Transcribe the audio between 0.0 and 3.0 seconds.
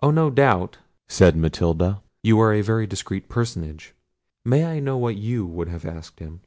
"Oh! no doubt," said Matilda; "you are a very